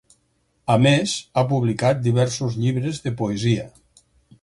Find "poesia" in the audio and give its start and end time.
3.23-3.73